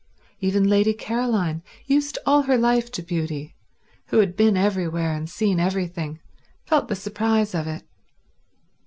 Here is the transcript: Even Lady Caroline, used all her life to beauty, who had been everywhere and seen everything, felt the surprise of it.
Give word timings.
Even 0.39 0.67
Lady 0.67 0.95
Caroline, 0.95 1.61
used 1.85 2.17
all 2.25 2.41
her 2.41 2.57
life 2.57 2.91
to 2.91 3.03
beauty, 3.03 3.53
who 4.07 4.17
had 4.17 4.35
been 4.35 4.57
everywhere 4.57 5.11
and 5.13 5.29
seen 5.29 5.59
everything, 5.59 6.19
felt 6.65 6.87
the 6.87 6.95
surprise 6.95 7.53
of 7.53 7.67
it. 7.67 7.83